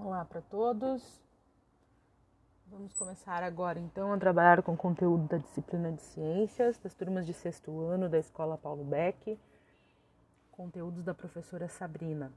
[0.00, 1.02] Olá para todos.
[2.68, 7.34] Vamos começar agora então a trabalhar com conteúdo da disciplina de ciências das turmas de
[7.34, 9.36] sexto ano da Escola Paulo Beck,
[10.52, 12.32] conteúdos da professora Sabrina.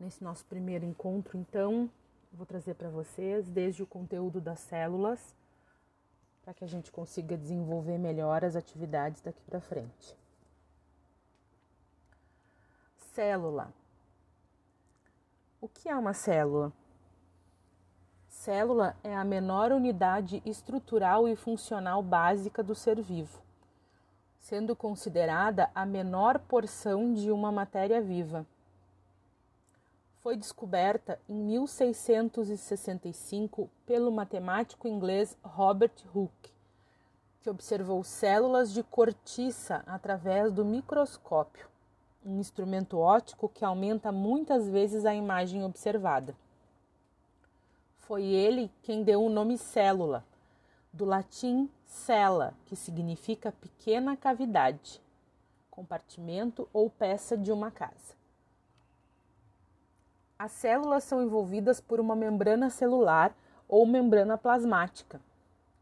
[0.00, 1.88] Nesse nosso primeiro encontro, então,
[2.32, 5.34] vou trazer para vocês desde o conteúdo das células,
[6.44, 10.18] para que a gente consiga desenvolver melhor as atividades daqui para frente.
[13.14, 13.72] Célula.
[15.64, 16.70] O que é uma célula?
[18.28, 23.40] Célula é a menor unidade estrutural e funcional básica do ser vivo,
[24.38, 28.44] sendo considerada a menor porção de uma matéria viva.
[30.20, 36.52] Foi descoberta em 1665 pelo matemático inglês Robert Hooke,
[37.40, 41.72] que observou células de cortiça através do microscópio
[42.24, 46.34] um instrumento óptico que aumenta muitas vezes a imagem observada.
[47.98, 50.24] Foi ele quem deu o nome célula,
[50.92, 55.02] do latim cella, que significa pequena cavidade,
[55.70, 58.14] compartimento ou peça de uma casa.
[60.38, 63.34] As células são envolvidas por uma membrana celular
[63.68, 65.20] ou membrana plasmática,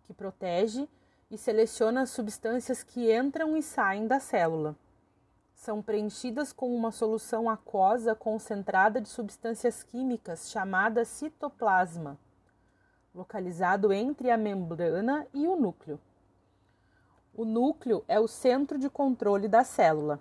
[0.04, 0.88] que protege
[1.30, 4.76] e seleciona as substâncias que entram e saem da célula
[5.62, 12.18] são preenchidas com uma solução aquosa concentrada de substâncias químicas chamada citoplasma,
[13.14, 16.00] localizado entre a membrana e o núcleo.
[17.32, 20.18] O núcleo é o centro de controle da célula.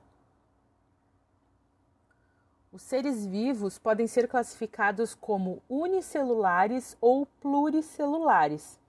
[2.71, 8.79] Os seres vivos podem ser classificados como unicelulares ou pluricelulares,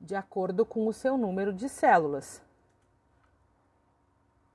[0.00, 2.45] de acordo com o seu número de células.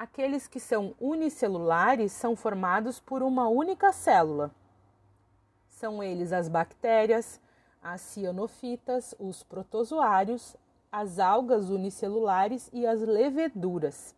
[0.02, 4.50] Aqueles que são unicelulares são formados por uma única célula.
[5.70, 7.40] São eles as bactérias,
[7.84, 10.58] as cianofitas, os protozoários,
[10.92, 14.16] as algas unicelulares e as leveduras.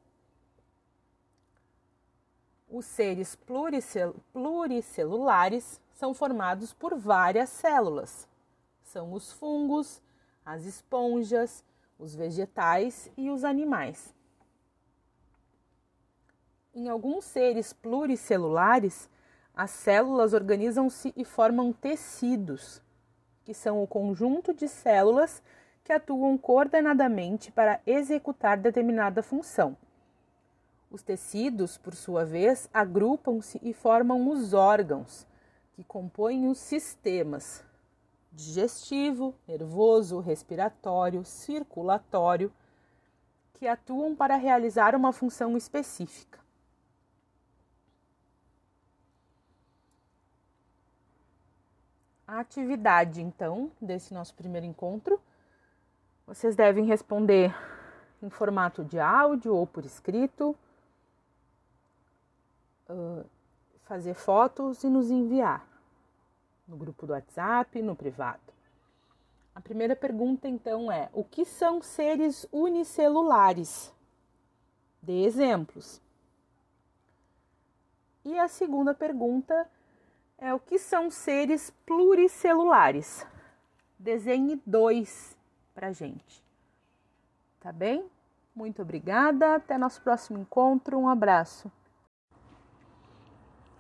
[2.70, 8.26] Os seres pluricel pluricelulares são formados por várias células.
[8.84, 10.02] São os fungos,
[10.46, 11.62] as esponjas,
[12.00, 14.16] os vegetais e os animais.
[16.76, 19.08] Em alguns seres pluricelulares,
[19.56, 22.82] as células organizam-se e formam tecidos,
[23.46, 25.44] que são o conjunto de células
[25.84, 29.78] que atuam coordenadamente para executar determinada função.
[30.90, 35.28] Os tecidos, por sua vez, agrupam-se e formam os órgãos,
[35.74, 37.64] que compõem os sistemas
[38.32, 42.52] digestivo, nervoso, respiratório, circulatório,
[43.54, 46.43] que atuam para realizar uma função específica.
[52.34, 55.22] A atividade, então, desse nosso primeiro encontro.
[56.26, 57.54] Vocês devem responder
[58.24, 60.56] em formato de áudio ou por escrito,
[63.84, 65.68] fazer fotos e nos enviar
[66.68, 68.42] no grupo do WhatsApp, no privado.
[69.54, 73.94] A primeira pergunta, então, é: o que são seres unicelulares?
[75.00, 76.02] Dê exemplos.
[78.26, 79.83] E a segunda pergunta é
[80.44, 83.26] é o que são seres pluricelulares.
[83.98, 85.38] Desenhe dois
[85.74, 86.44] para gente.
[87.62, 88.06] Tá bem?
[88.54, 89.56] Muito obrigada.
[89.56, 91.00] Até nosso próximo encontro.
[91.00, 91.72] Um abraço.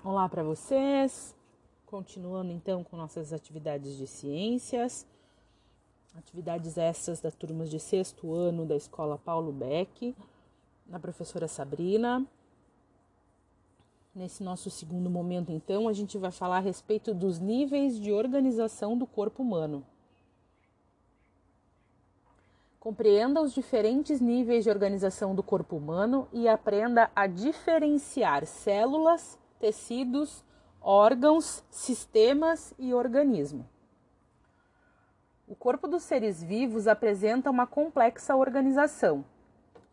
[0.05, 1.35] Olá para vocês.
[1.85, 5.05] Continuando então com nossas atividades de ciências.
[6.15, 10.15] Atividades essas da turmas de sexto ano da Escola Paulo Beck,
[10.85, 12.25] da professora Sabrina.
[14.15, 18.95] Nesse nosso segundo momento, então, a gente vai falar a respeito dos níveis de organização
[18.95, 19.83] do corpo humano.
[22.79, 30.43] Compreenda os diferentes níveis de organização do corpo humano e aprenda a diferenciar células, tecidos,
[30.79, 33.67] órgãos, sistemas e organismo.
[35.47, 39.25] O corpo dos seres vivos apresenta uma complexa organização,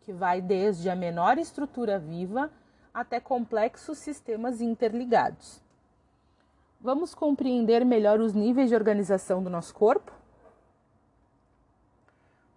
[0.01, 2.51] que vai desde a menor estrutura viva
[2.93, 5.61] até complexos sistemas interligados.
[6.79, 10.11] Vamos compreender melhor os níveis de organização do nosso corpo?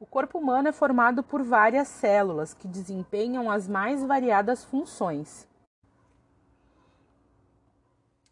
[0.00, 5.48] O corpo humano é formado por várias células que desempenham as mais variadas funções.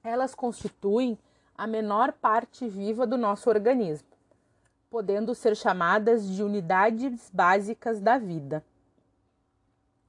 [0.02, 1.18] Elas constituem
[1.56, 4.08] a menor parte viva do nosso organismo,
[4.90, 8.64] podendo ser chamadas de unidades básicas da vida.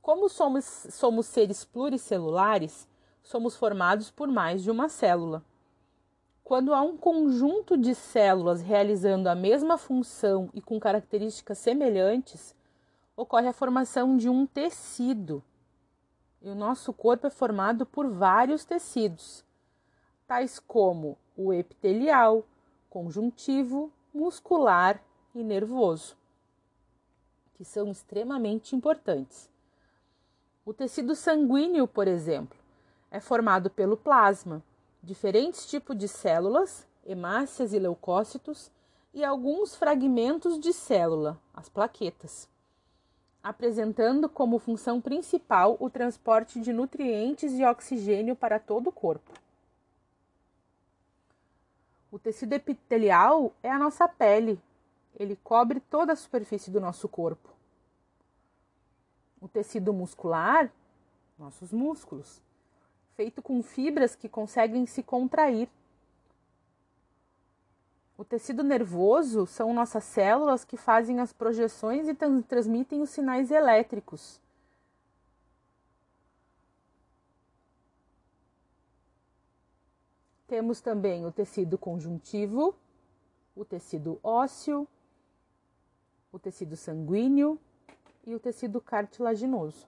[0.03, 2.89] Como somos, somos seres pluricelulares,
[3.23, 5.41] somos formados por mais de uma célula.
[6.43, 12.53] Quando há um conjunto de células realizando a mesma função e com características semelhantes,
[13.15, 15.41] ocorre a formação de um tecido.
[16.41, 19.45] E o nosso corpo é formado por vários tecidos,
[20.27, 22.43] tais como o epitelial,
[22.89, 25.01] conjuntivo, muscular
[25.33, 26.17] e nervoso,
[27.53, 29.52] que são extremamente importantes.
[30.65, 32.57] O tecido sanguíneo, por exemplo,
[33.11, 34.63] é formado pelo plasma,
[35.01, 38.71] diferentes tipos de células, hemácias e leucócitos,
[39.13, 42.47] e alguns fragmentos de célula, as plaquetas,
[43.43, 49.33] apresentando como função principal o transporte de nutrientes e oxigênio para todo o corpo.
[52.09, 54.57] O tecido epitelial é a nossa pele,
[55.19, 57.52] ele cobre toda a superfície do nosso corpo.
[59.43, 60.71] O tecido muscular,
[61.37, 62.41] nossos músculos,
[63.13, 65.69] feito com fibras que conseguem se contrair.
[68.17, 72.15] O tecido nervoso são nossas células que fazem as projeções e
[72.47, 74.39] transmitem os sinais elétricos.
[80.47, 82.73] Temos também o tecido conjuntivo,
[83.53, 84.87] o tecido ósseo,
[86.31, 87.59] o tecido sanguíneo
[88.25, 89.87] e o tecido cartilaginoso.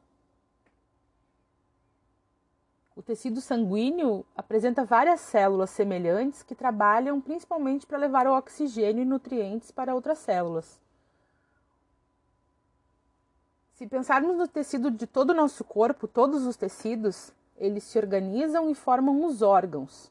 [2.96, 9.06] O tecido sanguíneo apresenta várias células semelhantes que trabalham principalmente para levar o oxigênio e
[9.06, 10.80] nutrientes para outras células.
[13.74, 18.70] Se pensarmos no tecido de todo o nosso corpo, todos os tecidos, eles se organizam
[18.70, 20.10] e formam os órgãos,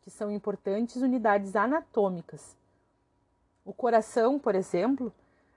[0.00, 2.56] que são importantes unidades anatômicas.
[3.62, 5.12] O coração, por exemplo,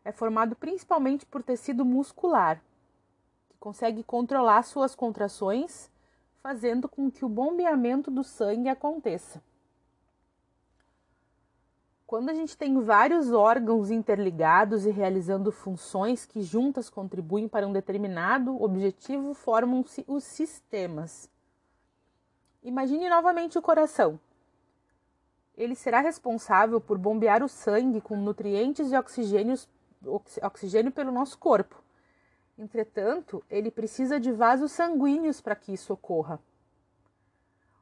[0.05, 2.61] é formado principalmente por tecido muscular,
[3.49, 5.91] que consegue controlar suas contrações
[6.43, 9.41] fazendo com que o bombeamento do sangue aconteça.
[12.05, 17.73] Quando a gente tem vários órgãos interligados e realizando funções que juntas contribuem para um
[17.73, 21.27] determinado objetivo, formam-se os sistemas.
[22.61, 24.19] Imagine novamente o coração.
[25.57, 28.95] Ele será responsável por bombear o sangue com nutrientes e
[30.41, 31.83] oxigênio pelo nosso corpo.
[32.57, 36.39] Entretanto, ele precisa de vasos sanguíneos para que isso ocorra.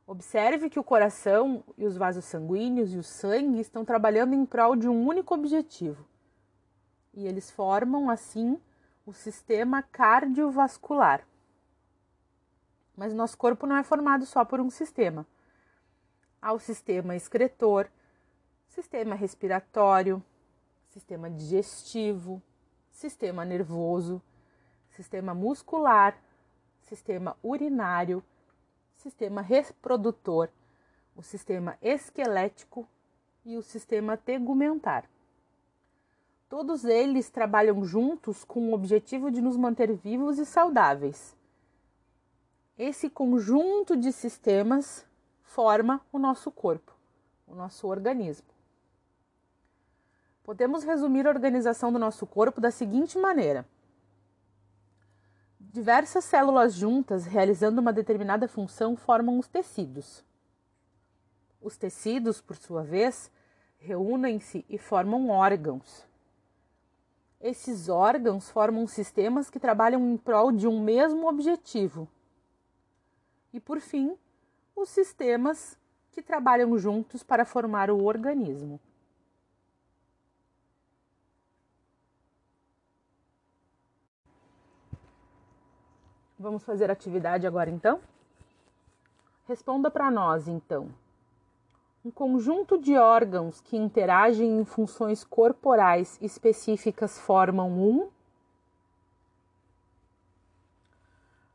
[0.06, 4.76] Observe que o coração e os vasos sanguíneos e o sangue estão trabalhando em prol
[4.76, 6.06] de um único objetivo.
[7.14, 8.60] E eles formam, assim,
[9.06, 11.26] o sistema cardiovascular.
[12.98, 15.26] Mas nosso corpo não é formado só por um sistema.
[16.42, 17.88] Há o sistema excretor,
[18.68, 20.22] sistema respiratório,
[20.94, 22.42] sistema digestivo,
[22.92, 24.22] sistema nervoso
[24.94, 26.18] sistema muscular,
[26.82, 28.24] sistema urinário,
[28.96, 30.50] sistema reprodutor,
[31.16, 32.88] o sistema esquelético
[33.46, 35.10] e o sistema tegumentar.
[36.48, 41.36] Todos eles trabalham juntos com o objetivo de nos manter vivos e saudáveis.
[42.78, 45.06] Esse conjunto de sistemas
[45.42, 46.94] forma o nosso corpo,
[47.48, 48.53] o nosso organismo.
[50.44, 53.66] Podemos resumir a organização do nosso corpo da seguinte maneira:
[55.58, 60.24] Diversas células juntas, realizando uma determinada função, formam os tecidos.
[61.62, 63.32] Os tecidos, por sua vez,
[63.80, 66.06] reúnem-se e formam órgãos.
[67.40, 72.08] Esses órgãos formam sistemas que trabalham em prol de um mesmo objetivo.
[73.54, 74.18] E, por fim,
[74.76, 75.78] os sistemas
[76.12, 78.80] que trabalham juntos para formar o organismo.
[86.44, 88.02] Vamos fazer atividade agora então?
[89.48, 90.90] Responda para nós então.
[92.04, 98.10] Um conjunto de órgãos que interagem em funções corporais específicas formam um.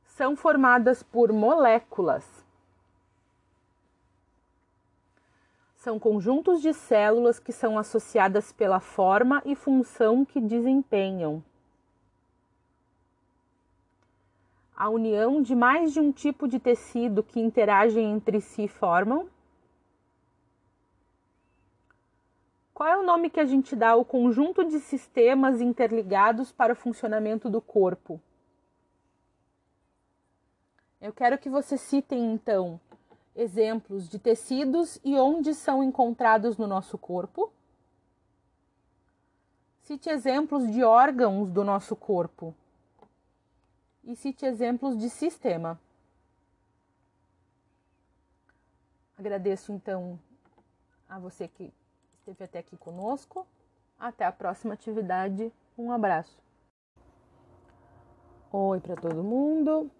[0.07, 2.26] São formadas por moléculas.
[5.76, 11.45] São conjuntos de células que são associadas pela forma e função que desempenham.
[14.78, 19.28] A união de mais de um tipo de tecido que interagem entre si formam?
[22.73, 26.76] Qual é o nome que a gente dá ao conjunto de sistemas interligados para o
[26.76, 28.20] funcionamento do corpo?
[31.00, 32.80] Eu quero que você citem então
[33.35, 37.52] exemplos de tecidos e onde são encontrados no nosso corpo.
[39.82, 42.54] Cite exemplos de órgãos do nosso corpo
[44.09, 45.79] e cite exemplos de sistema.
[49.19, 50.19] Agradeço então
[51.07, 51.71] a você que
[52.19, 53.47] esteve até aqui conosco.
[53.99, 55.53] Até a próxima atividade.
[55.77, 56.38] Um abraço.
[58.50, 59.91] Oi para todo mundo.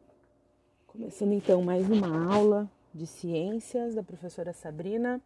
[0.87, 5.21] Começando então mais uma aula de ciências da professora Sabrina.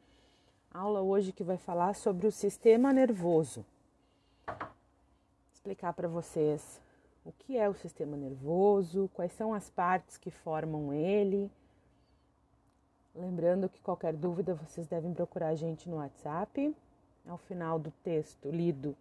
[0.73, 3.65] Aula hoje que vai falar sobre o sistema nervoso.
[5.53, 6.83] Explicar para vocês
[7.25, 11.51] o que é o sistema nervoso, quais são as partes que formam ele.
[13.15, 16.75] Lembrando que qualquer dúvida vocês devem procurar a gente no WhatsApp.
[17.29, 18.97] Ao final do texto lido,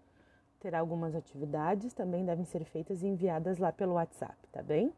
[0.60, 4.94] terá algumas atividades, também devem ser feitas e enviadas lá pelo WhatsApp, tá bem?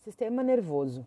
[0.00, 1.06] Sistema nervoso.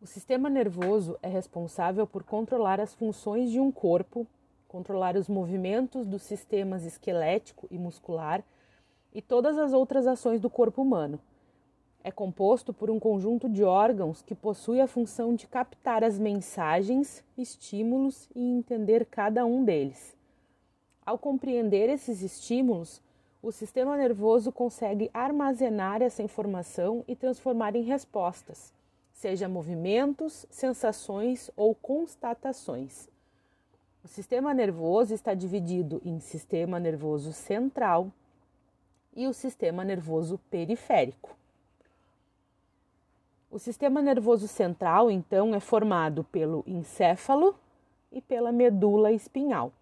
[0.00, 4.26] O sistema nervoso é responsável por controlar as funções de um corpo,
[4.66, 8.42] controlar os movimentos dos sistemas esquelético e muscular
[9.14, 11.18] e todas as outras ações do corpo humano.
[12.02, 17.22] É composto por um conjunto de órgãos que possui a função de captar as mensagens,
[17.36, 20.16] estímulos e entender cada um deles.
[21.04, 23.02] Ao compreender esses estímulos,
[23.42, 28.72] o sistema nervoso consegue armazenar essa informação e transformar em respostas
[29.20, 33.06] seja movimentos, sensações ou constatações.
[34.02, 38.10] O sistema nervoso está dividido em sistema nervoso central
[39.14, 41.36] e o sistema nervoso periférico.
[43.50, 47.56] O sistema nervoso central, então, é formado pelo encéfalo
[48.12, 49.72] e pela medula espinhal.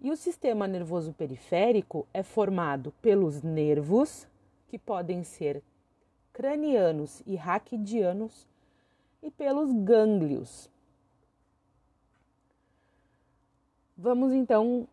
[0.00, 4.28] E o sistema nervoso periférico é formado pelos nervos,
[4.68, 5.62] que podem ser
[6.32, 8.46] cranianos e raquidianos
[9.20, 10.70] e pelos gânglios.
[13.96, 14.86] Vamos então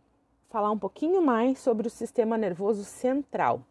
[0.55, 3.61] falar um pouquinho mais sobre o sistema nervoso central,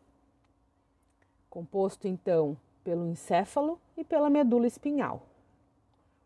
[1.48, 5.22] composto então pelo encéfalo e pela medula espinhal.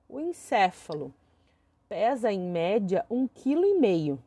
[0.08, 1.14] O encéfalo
[1.88, 4.18] pesa em média um quilo e meio.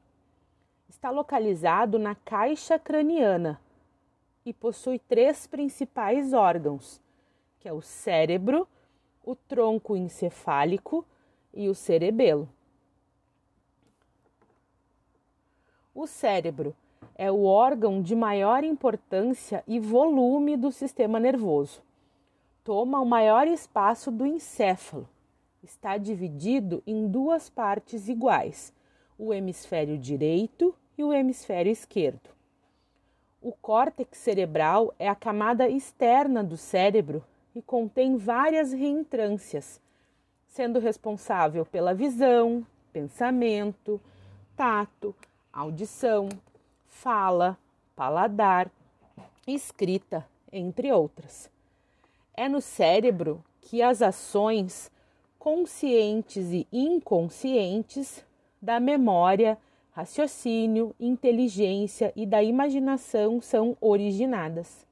[0.88, 3.60] Está localizado na caixa craniana
[4.46, 7.02] e possui três principais órgãos,
[7.60, 8.66] que é o cérebro,
[9.22, 11.06] o tronco encefálico
[11.54, 12.48] e o cerebelo.
[15.94, 16.74] O cérebro
[17.16, 21.82] é o órgão de maior importância e volume do sistema nervoso.
[22.64, 25.08] Toma o maior espaço do encéfalo.
[25.62, 28.74] Está dividido em duas partes iguais,
[29.20, 32.30] o hemisfério direito e o hemisfério esquerdo.
[33.42, 37.22] O córtex cerebral é a camada externa do cérebro
[37.54, 39.82] e contém várias reentrâncias,
[40.48, 44.00] sendo responsável pela visão, pensamento,
[44.56, 45.14] tato,
[45.52, 46.30] audição,
[46.88, 47.58] fala,
[47.96, 48.72] paladar,
[49.46, 51.50] escrita, entre outras.
[52.34, 54.92] É no cérebro que as ações
[55.38, 58.24] conscientes e inconscientes
[58.62, 59.58] da memória,
[59.92, 64.86] raciocínio, inteligência e da imaginação são originadas.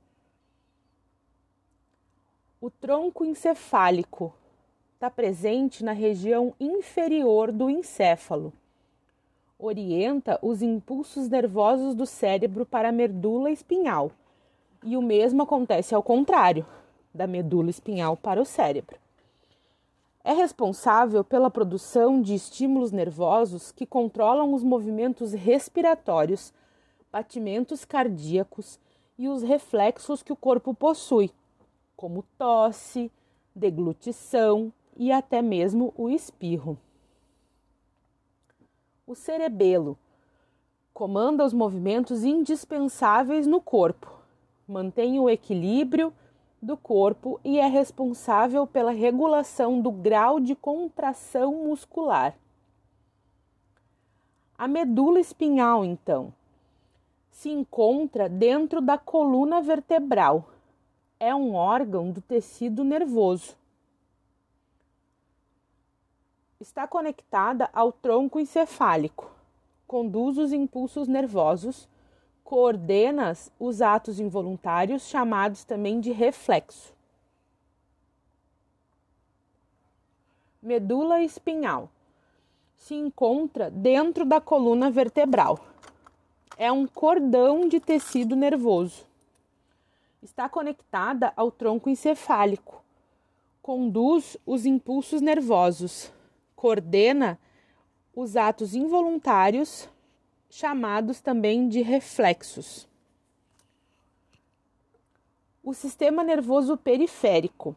[2.60, 4.34] O tronco encefálico
[4.96, 8.52] está presente na região inferior do encéfalo.
[9.62, 14.10] Orienta os impulsos nervosos do cérebro para a medula espinhal.
[14.86, 16.66] E o mesmo acontece ao contrário,
[17.14, 18.98] da medula espinhal para o cérebro.
[20.24, 26.54] É responsável pela produção de estímulos nervosos que controlam os movimentos respiratórios,
[27.12, 28.80] batimentos cardíacos
[29.18, 31.32] e os reflexos que o corpo possui,
[31.98, 33.12] como tosse,
[33.54, 36.78] deglutição e até mesmo o espirro.
[39.10, 39.98] O cerebelo
[40.94, 44.08] comanda os movimentos indispensáveis no corpo,
[44.68, 46.14] mantém o equilíbrio
[46.62, 52.36] do corpo e é responsável pela regulação do grau de contração muscular.
[54.56, 56.32] A medula espinhal, então,
[57.32, 60.52] se encontra dentro da coluna vertebral
[61.20, 63.58] é um órgão do tecido nervoso.
[66.60, 69.32] Está conectada ao tronco encefálico,
[69.88, 71.88] conduz os impulsos nervosos,
[72.44, 76.94] coordena os atos involuntários, chamados também de reflexo.
[80.62, 81.90] Medula espinhal
[82.76, 85.60] se encontra dentro da coluna vertebral.
[86.58, 89.10] É um cordão de tecido nervoso
[90.22, 92.84] está conectada ao tronco encefálico,
[93.62, 96.12] conduz os impulsos nervosos,
[96.60, 97.40] coordena
[98.14, 99.88] os atos involuntários,
[100.50, 102.86] chamados também de reflexos.
[105.64, 107.74] O sistema nervoso periférico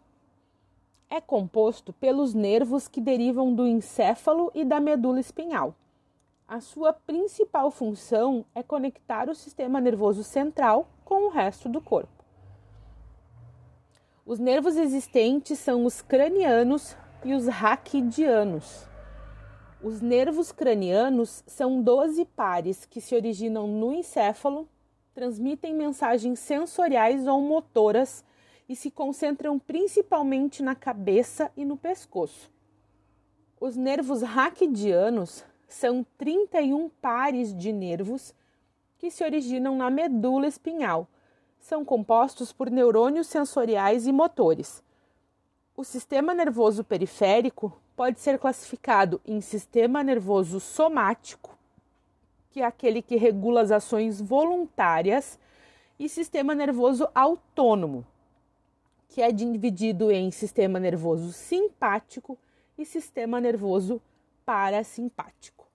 [1.09, 5.77] é composto pelos nervos que derivam do encéfalo e da medula espinhal.
[6.49, 12.25] A sua principal função é conectar o sistema nervoso central com o resto do corpo.
[14.27, 18.87] Os nervos existentes são os cranianos e os raquidianos.
[19.83, 24.69] Os nervos cranianos são 12 pares que se originam no encéfalo,
[25.15, 28.25] transmitem mensagens sensoriais ou motoras
[28.69, 32.51] e se concentram principalmente na cabeça e no pescoço.
[33.61, 38.35] Os nervos raquidianos são 31 pares de nervos
[38.99, 41.09] que se originam na medula espinhal.
[41.59, 44.83] São compostos por neurônios sensoriais e motores.
[45.83, 51.59] O sistema nervoso periférico pode ser classificado em sistema nervoso somático,
[52.53, 55.41] que é aquele que regula as ações voluntárias,
[55.99, 58.07] e sistema nervoso autônomo,
[59.09, 62.39] que é dividido em sistema nervoso simpático
[62.79, 64.01] e sistema nervoso
[64.47, 65.67] parasimpático.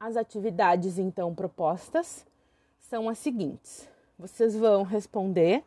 [0.00, 2.26] As atividades então propostas
[2.80, 5.62] são as seguintes: vocês vão responder,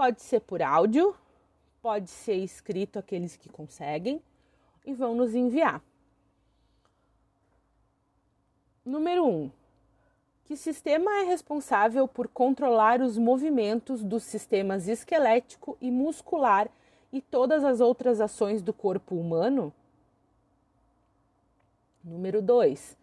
[0.00, 1.14] pode ser por áudio,
[1.82, 4.22] pode ser escrito aqueles que conseguem
[4.82, 5.82] e vão nos enviar.
[8.82, 9.28] Número 1.
[9.28, 9.50] Um,
[10.46, 16.70] que sistema é responsável por controlar os movimentos dos sistemas esquelético e muscular
[17.12, 19.70] e todas as outras ações do corpo humano?
[22.02, 22.96] Número 2.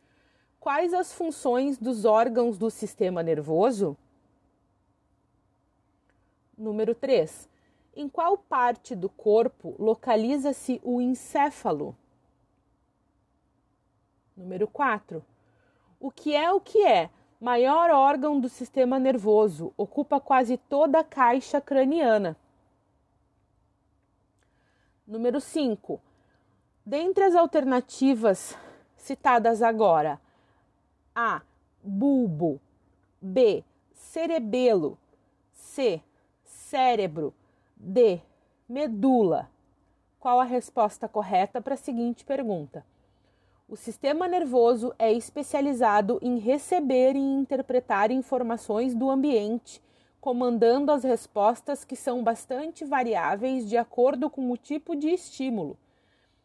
[0.60, 3.96] Quais as funções dos órgãos do sistema nervoso?
[6.58, 7.48] Número 3.
[7.96, 11.96] Em qual parte do corpo localiza-se o encéfalo?
[14.36, 15.24] Número 4.
[16.00, 17.10] O que é o que é?
[17.40, 22.36] Maior órgão do sistema nervoso, ocupa quase toda a caixa craniana.
[25.06, 26.02] Número 5.
[26.84, 28.58] Dentre as alternativas
[28.96, 30.20] citadas agora,
[31.14, 31.42] A.
[31.84, 32.60] Bulbo.
[33.22, 33.64] B.
[33.94, 34.98] Cerebelo.
[35.54, 36.02] C.
[36.70, 37.34] Cérebro.
[37.78, 38.20] D.
[38.68, 39.50] Medula.
[40.20, 42.86] Qual a resposta correta para a seguinte pergunta?
[43.70, 49.82] O sistema nervoso é especializado em receber e interpretar informações do ambiente,
[50.20, 55.78] comandando as respostas que são bastante variáveis de acordo com o tipo de estímulo.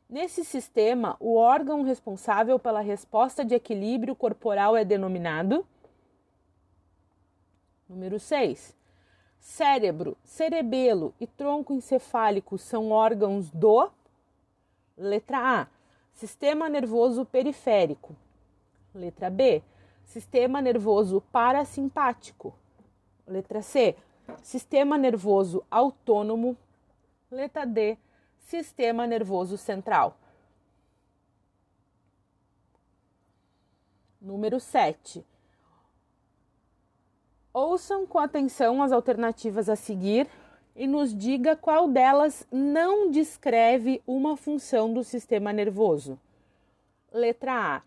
[0.09, 5.67] Nesse sistema, o órgão responsável pela resposta de equilíbrio corporal é denominado.
[7.89, 8.82] Número 6.
[9.43, 13.91] Cérebro, cerebelo e tronco encefálico são órgãos do.
[14.97, 15.67] Letra A.
[16.15, 18.15] Sistema nervoso periférico.
[18.95, 19.61] Letra B.
[20.05, 22.55] Sistema nervoso parasimpático.
[23.27, 23.97] Letra C.
[24.45, 26.57] Sistema nervoso autônomo.
[27.29, 27.99] Letra D.
[28.39, 30.17] Sistema nervoso central.
[34.21, 35.27] Número 7.
[37.55, 40.27] Ouçam com atenção as alternativas a seguir
[40.75, 46.19] e nos diga qual delas não descreve uma função do sistema nervoso.
[47.13, 47.83] Letra A.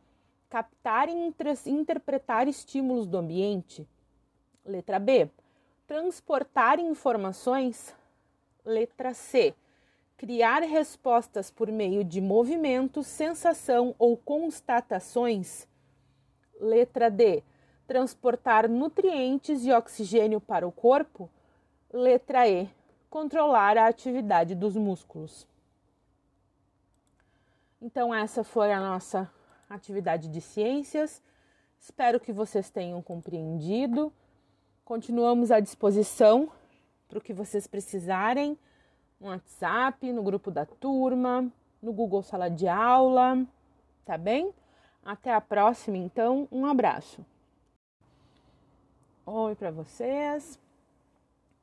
[0.52, 1.34] Captar e
[1.66, 3.88] interpretar estímulos do ambiente.
[4.64, 5.32] Letra B.
[5.88, 7.96] Transportar informações.
[8.64, 9.56] Letra C.
[10.16, 15.68] Criar respostas por meio de movimento, sensação ou constatações.
[16.62, 17.44] Letra D
[17.88, 21.30] transportar nutrientes e oxigênio para o corpo?
[21.92, 22.70] Letra E.
[23.10, 25.48] Controlar a atividade dos músculos.
[27.82, 29.32] Então, essa foi a nossa
[29.70, 31.22] atividade de ciências.
[31.80, 34.12] Espero que vocês tenham compreendido.
[34.84, 36.50] Continuamos à disposição
[37.08, 38.58] para o que vocês precisarem
[39.20, 43.46] no WhatsApp, no grupo da turma, no Google Sala de Aula,
[44.04, 44.54] tá bem?
[45.04, 46.48] Até a próxima, então.
[46.52, 47.24] Um abraço.
[49.28, 50.60] Oi para vocês.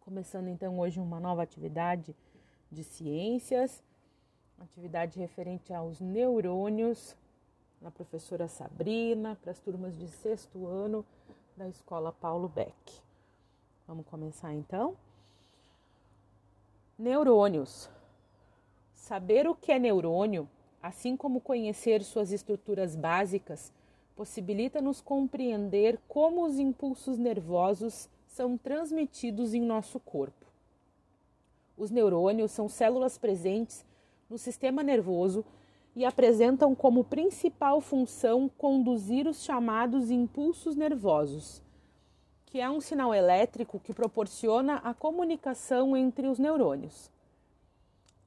[0.00, 2.12] Começando então hoje uma nova atividade
[2.68, 3.84] de ciências,
[4.58, 7.16] atividade referente aos neurônios,
[7.80, 11.06] na professora Sabrina, para as turmas de sexto ano
[11.56, 13.00] da Escola Paulo Beck.
[13.86, 14.96] Vamos começar então?
[16.98, 17.88] Neurônios.
[18.92, 20.50] Saber o que é neurônio,
[20.82, 23.72] assim como conhecer suas estruturas básicas,
[24.22, 30.46] possibilita-nos compreender como os impulsos nervosos são transmitidos em nosso corpo.
[31.76, 33.84] Os neurônios são células presentes
[34.30, 35.44] no sistema nervoso
[35.96, 41.60] e apresentam como principal função conduzir os chamados impulsos nervosos,
[42.46, 47.10] que é um sinal elétrico que proporciona a comunicação entre os neurônios.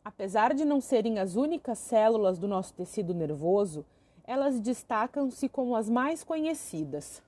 [0.03, 3.86] Apesar de não serem as únicas células do nosso tecido nervoso,
[4.27, 7.21] elas destacam-se como as mais conhecidas.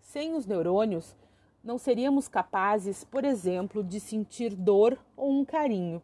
[0.00, 1.16] Sem os neurônios,
[1.64, 6.02] não seríamos capazes, por exemplo, de sentir dor ou um carinho,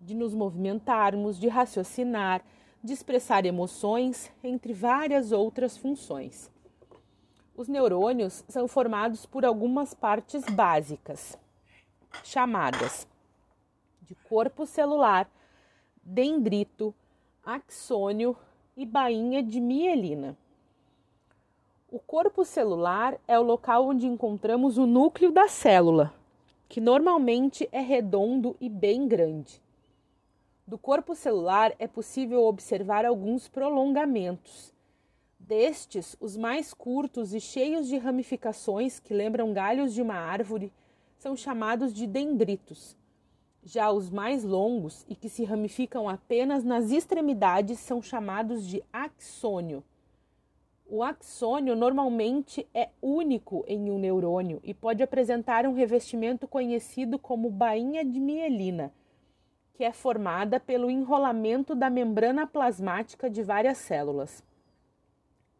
[0.00, 2.42] de nos movimentarmos, de raciocinar,
[2.82, 6.50] de expressar emoções, entre várias outras funções.
[7.54, 11.38] Os neurônios são formados por algumas partes básicas,
[12.24, 13.06] chamadas
[14.00, 15.30] de corpo celular,
[16.02, 16.94] dendrito,
[17.44, 18.36] axônio
[18.80, 20.34] e bainha de mielina.
[21.92, 26.14] O corpo celular é o local onde encontramos o núcleo da célula,
[26.66, 29.60] que normalmente é redondo e bem grande.
[30.66, 34.72] Do corpo celular é possível observar alguns prolongamentos.
[35.38, 40.72] Destes, os mais curtos e cheios de ramificações que lembram galhos de uma árvore
[41.18, 42.96] são chamados de dendritos.
[43.62, 49.84] Já os mais longos e que se ramificam apenas nas extremidades são chamados de axônio.
[50.86, 57.50] O axônio normalmente é único em um neurônio e pode apresentar um revestimento conhecido como
[57.50, 58.92] bainha de mielina
[59.80, 64.44] que é formada pelo enrolamento da membrana plasmática de várias células.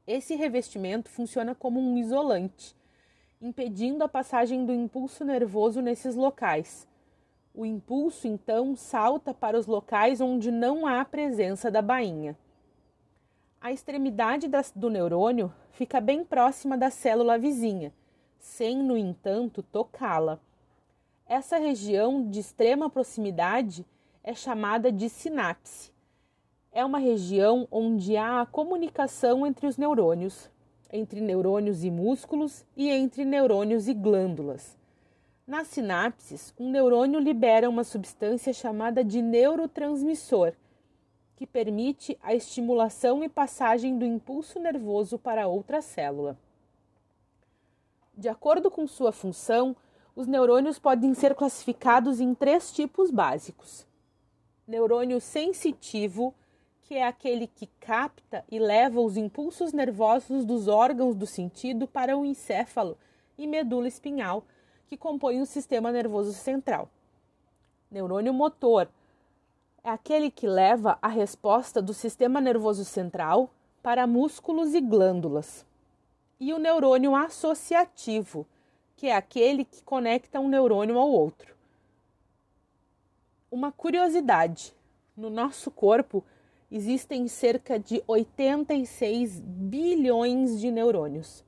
[0.07, 2.77] Esse revestimento funciona como um isolante,
[3.41, 6.87] impedindo a passagem do impulso nervoso nesses locais.
[7.61, 12.35] O impulso, então, salta para os locais onde não há presença da bainha.
[13.61, 17.93] A extremidade do neurônio fica bem próxima da célula vizinha,
[18.39, 20.41] sem, no entanto, tocá-la.
[21.27, 23.85] Essa região de extrema proximidade
[24.25, 25.93] é chamada de sinapse.
[26.73, 30.51] É uma região onde há a comunicação entre os neurônios,
[30.91, 34.80] entre neurônios e músculos e entre neurônios e glândulas.
[35.51, 40.53] Nas sinapses, um neurônio libera uma substância chamada de neurotransmissor,
[41.35, 46.39] que permite a estimulação e passagem do impulso nervoso para outra célula.
[48.17, 49.75] De acordo com sua função,
[50.15, 53.85] os neurônios podem ser classificados em três tipos básicos:
[54.69, 56.33] neurônio sensitivo,
[56.83, 62.17] que é aquele que capta e leva os impulsos nervosos dos órgãos do sentido para
[62.17, 62.97] o encéfalo
[63.37, 64.45] e medula espinhal,
[64.91, 66.91] que compõem o sistema nervoso central.
[67.91, 68.91] Neurônio motor
[69.83, 73.49] é aquele que leva a resposta do sistema nervoso central
[73.83, 75.65] para músculos e glândulas.
[76.39, 78.47] E o neurônio associativo,
[78.97, 81.59] que é aquele que conecta um neurônio ao outro
[83.51, 84.73] uma curiosidade:
[85.17, 86.25] no nosso corpo
[86.71, 91.45] existem cerca de 86 bilhões de neurônios.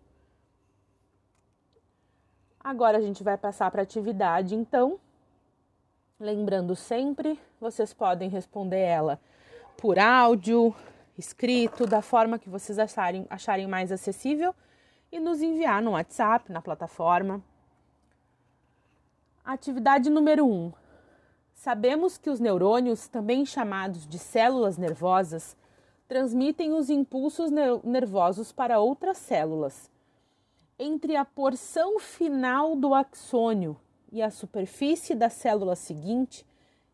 [2.64, 5.00] Agora a gente vai passar para a atividade, então.
[6.18, 9.18] Lembrando sempre, vocês podem responder ela
[9.76, 10.72] por áudio,
[11.18, 14.54] escrito, da forma que vocês acharem, acharem mais acessível
[15.10, 17.42] e nos enviar no WhatsApp, na plataforma.
[19.44, 20.48] Atividade número 1.
[20.48, 20.72] Um,
[21.52, 25.56] Sabemos que os neurônios, também chamados de células nervosas,
[26.08, 27.50] transmitem os impulsos
[27.84, 29.91] nervosos para outras células.
[30.78, 33.76] Entre a porção final do axônio
[34.10, 36.46] e a superfície da célula seguinte,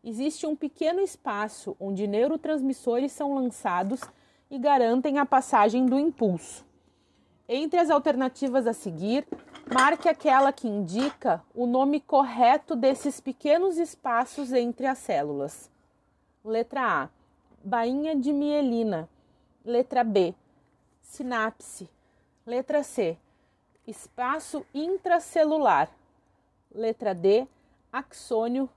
[0.03, 4.01] existe um pequeno espaço onde neurotransmissores são lançados
[4.49, 6.65] e garantem a passagem do impulso.
[7.47, 9.25] Entre as alternativas a seguir,
[9.71, 15.69] Marque aquela que indica o nome correto desses pequenos espaços entre as células.
[16.43, 17.09] Letra A:
[17.63, 19.07] bainha de mielina.
[19.63, 20.33] Letra B:
[21.03, 21.87] sinapse.
[22.47, 23.15] Letra C:
[23.89, 25.89] espaço intracelular.
[26.71, 27.47] Letra D:
[27.91, 28.69] axônio.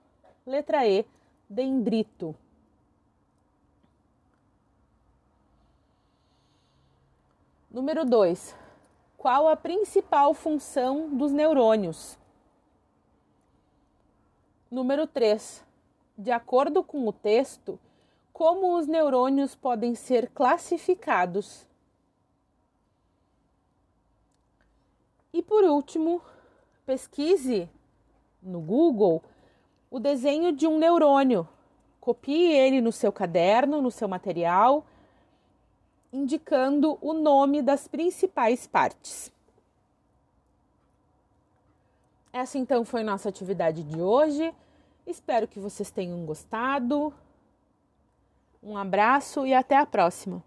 [0.46, 1.04] Letra E:
[1.48, 2.34] dendrito.
[7.70, 8.62] Número 2
[9.22, 12.18] qual a principal função dos neurônios.
[14.68, 15.64] Número 3.
[16.18, 17.78] De acordo com o texto,
[18.32, 21.68] como os neurônios podem ser classificados.
[25.32, 26.20] E por último,
[26.84, 27.68] pesquise
[28.42, 29.22] no Google
[29.90, 31.48] o desenho de um neurônio.
[32.00, 34.84] Copie ele no seu caderno, no seu material
[36.12, 39.32] indicando o nome das principais partes.
[42.32, 44.54] Essa então foi nossa atividade de hoje.
[45.06, 47.12] Espero que vocês tenham gostado.
[48.62, 50.42] Um abraço e até a próxima!